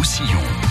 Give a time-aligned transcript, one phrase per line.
[0.00, 0.69] Roussillon.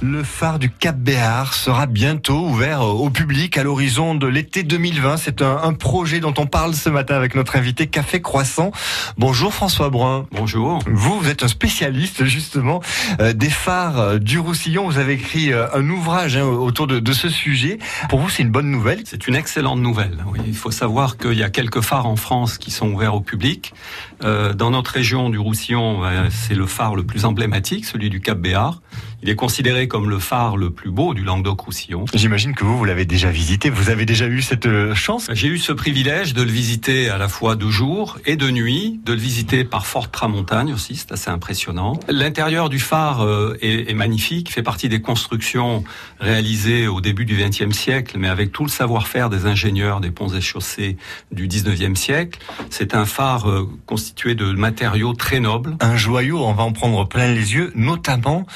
[0.00, 5.16] Le phare du Cap Béar sera bientôt ouvert au public à l'horizon de l'été 2020.
[5.16, 8.70] C'est un, un, projet dont on parle ce matin avec notre invité Café Croissant.
[9.16, 10.26] Bonjour François Brun.
[10.30, 10.78] Bonjour.
[10.86, 12.80] Vous, vous êtes un spécialiste justement
[13.20, 14.88] euh, des phares du Roussillon.
[14.88, 17.78] Vous avez écrit euh, un ouvrage hein, autour de, de, ce sujet.
[18.08, 19.00] Pour vous, c'est une bonne nouvelle?
[19.04, 20.24] C'est une excellente nouvelle.
[20.30, 23.20] Oui, il faut savoir qu'il y a quelques phares en France qui sont ouverts au
[23.20, 23.74] public.
[24.22, 28.38] Euh, dans notre région du Roussillon, c'est le phare le plus emblématique, celui du Cap
[28.38, 28.80] Béar.
[29.20, 32.04] Il est considéré comme le phare le plus beau du Languedoc-Roussillon.
[32.14, 33.68] J'imagine que vous, vous l'avez déjà visité.
[33.68, 35.28] Vous avez déjà eu cette euh, chance?
[35.32, 39.00] J'ai eu ce privilège de le visiter à la fois de jour et de nuit,
[39.04, 41.98] de le visiter par forte tramontagne aussi, c'est assez impressionnant.
[42.08, 45.82] L'intérieur du phare euh, est, est, magnifique, fait partie des constructions
[46.20, 50.28] réalisées au début du XXe siècle, mais avec tout le savoir-faire des ingénieurs des ponts
[50.28, 50.96] et chaussées
[51.32, 52.38] du XIXe siècle.
[52.70, 55.76] C'est un phare euh, constitué de matériaux très nobles.
[55.80, 58.46] Un joyau, on va en prendre plein les yeux, notamment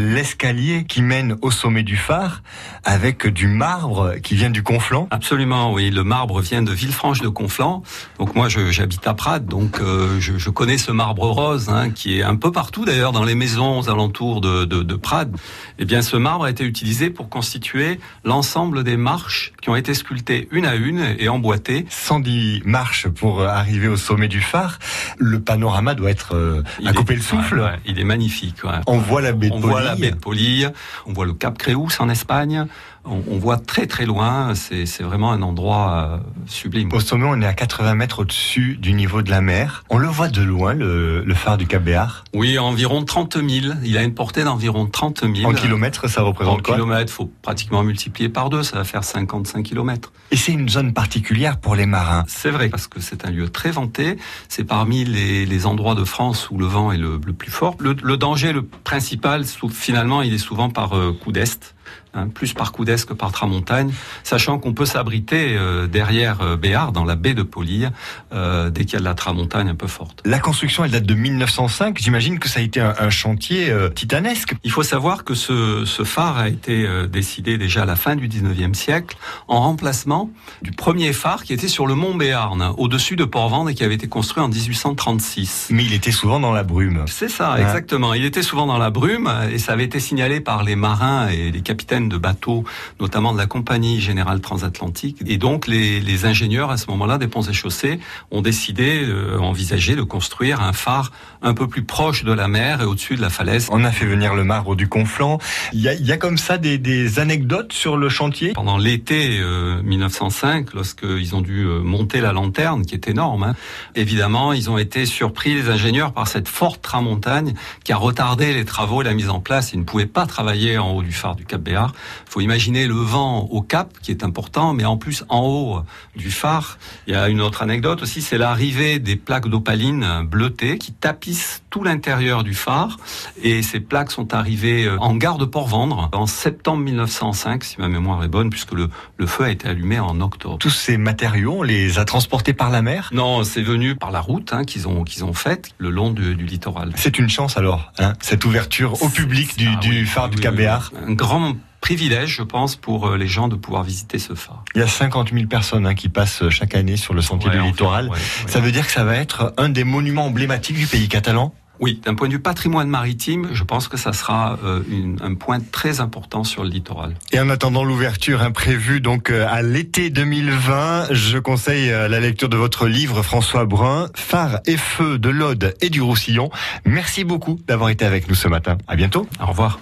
[0.00, 2.42] l'escalier qui mène au sommet du phare
[2.84, 5.06] avec du marbre qui vient du Conflent.
[5.10, 5.90] Absolument, oui.
[5.90, 7.82] Le marbre vient de Villefranche de Conflent.
[8.18, 12.18] Donc moi, j'habite à Prades, donc euh, je, je, connais ce marbre rose hein, qui
[12.18, 15.36] est un peu partout d'ailleurs dans les maisons aux alentours de, de, de Prades.
[15.78, 19.94] Eh bien, ce marbre a été utilisé pour constituer l'ensemble des marches qui ont été
[19.94, 21.86] sculptées une à une et emboîtées.
[21.88, 24.78] 110 marches pour arriver au sommet du phare.
[25.18, 27.58] Le panorama doit être euh, à couper le souffle.
[27.58, 28.64] Ouais, ouais, il est magnifique.
[28.64, 28.80] Ouais.
[28.86, 30.72] On voit la baie de On voit la baie de
[31.06, 32.66] on voit le Cap Créus en Espagne,
[33.04, 36.92] on, on voit très très loin, c'est vraiment un endroit euh, sublime.
[36.92, 39.84] Au sommet, on est à 80 mètres au-dessus du niveau de la mer.
[39.90, 43.74] On le voit de loin, le, le phare du Cap Béar Oui, environ 30 000.
[43.84, 45.50] Il a une portée d'environ 30 000.
[45.50, 48.84] En kilomètres, ça représente en quoi En kilomètres, faut pratiquement multiplier par deux, ça va
[48.84, 50.12] faire 55 kilomètres.
[50.30, 53.48] Et c'est une zone particulière pour les marins C'est vrai, parce que c'est un lieu
[53.48, 54.16] très vanté.
[54.48, 57.76] C'est parmi les, les, endroits de France où le vent est le, le plus fort.
[57.78, 61.74] Le, le, danger, le principal, finalement, il est souvent par euh, coup d'est.
[62.12, 63.92] Hein, plus par coup d'est que par tramontagne,
[64.24, 67.86] sachant qu'on peut s'abriter euh, derrière euh, Béard, dans la baie de Polie,
[68.32, 70.20] euh, dès qu'il y a de la tramontagne un peu forte.
[70.24, 71.98] La construction, elle date de 1905.
[72.00, 74.54] J'imagine que ça a été un, un chantier titanesque.
[74.64, 78.26] Il faut savoir que ce, ce phare a été décidé déjà à la fin du
[78.28, 79.16] 19e siècle,
[79.46, 80.30] en remplacement
[80.62, 83.94] du premier phare qui était sur le mont Béarn, au-dessus de Port-Vendre et qui avait
[83.94, 85.68] été construit en 1836.
[85.70, 87.04] Mais il était souvent dans la brume.
[87.06, 87.62] C'est ça, ouais.
[87.62, 88.14] exactement.
[88.14, 91.52] Il était souvent dans la brume et ça avait été signalé par les marins et
[91.52, 92.64] les capitaines de bateaux,
[93.00, 95.18] notamment de la compagnie générale transatlantique.
[95.26, 98.00] Et donc, les, les ingénieurs, à ce moment-là, des ponts et chaussées,
[98.30, 101.12] ont décidé, euh, envisagé de construire un phare
[101.42, 103.68] un peu plus proche de la mer et au-dessus de la falaise.
[103.70, 105.38] On a fait venir le marbre du Conflent.
[105.72, 108.52] Il y a, il y a comme ça des, des, anecdotes sur le chantier?
[108.52, 113.54] Pendant l'été euh, 1905, lorsqu'ils ont dû euh, monter la lanterne, qui est énorme, hein,
[113.94, 118.64] évidemment, ils ont été surpris, les ingénieurs, par cette forte tramontagne qui a retardé les
[118.64, 119.72] travaux et la mise en place.
[119.72, 121.89] Ils ne pouvaient pas travailler en haut du phare du Cap Béar.
[122.26, 125.82] Il faut imaginer le vent au cap, qui est important, mais en plus en haut
[126.16, 126.78] du phare.
[127.06, 131.62] Il y a une autre anecdote aussi, c'est l'arrivée des plaques d'opaline bleutées qui tapissent
[131.70, 132.96] tout l'intérieur du phare.
[133.42, 138.22] Et ces plaques sont arrivées en gare de Port-Vendre en septembre 1905, si ma mémoire
[138.24, 140.58] est bonne, puisque le, le feu a été allumé en octobre.
[140.58, 143.10] Tous ces matériaux, on les a transportés par la mer?
[143.12, 146.34] Non, c'est venu par la route hein, qu'ils ont, qu'ils ont faite le long du,
[146.34, 146.92] du littoral.
[146.96, 150.36] C'est une chance alors, hein, cette ouverture au public du, ah, du oui, phare oui,
[150.36, 150.92] du Cap Béar.
[151.06, 154.64] Un grand privilège, je pense, pour les gens de pouvoir visiter ce phare.
[154.74, 157.56] Il y a 50 000 personnes hein, qui passent chaque année sur le sentier ouais,
[157.56, 158.06] du littoral.
[158.06, 158.18] Ouais, ouais.
[158.46, 161.54] Ça veut dire que ça va être un des monuments emblématiques du pays catalan?
[161.80, 165.34] Oui, d'un point de vue patrimoine maritime, je pense que ça sera euh, une, un
[165.34, 167.14] point très important sur le littoral.
[167.32, 172.50] Et en attendant l'ouverture imprévue donc euh, à l'été 2020, je conseille euh, la lecture
[172.50, 176.50] de votre livre François Brun, Phare et feu de l'Aude et du Roussillon.
[176.84, 178.76] Merci beaucoup d'avoir été avec nous ce matin.
[178.86, 179.26] À bientôt.
[179.40, 179.78] Au revoir.